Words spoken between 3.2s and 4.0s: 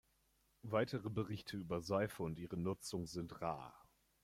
rar.